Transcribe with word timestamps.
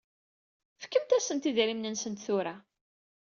Fkemt-asent 0.83 1.49
idrimen-nsent 1.49 2.23
tura. 2.25 2.55